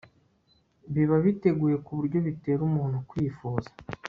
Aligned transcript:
biba 0.93 1.15
biteguye 1.25 1.75
ku 1.85 1.91
buryo 1.97 2.17
bitera 2.27 2.61
umuntu 2.69 2.97
kwifuza 3.09 3.69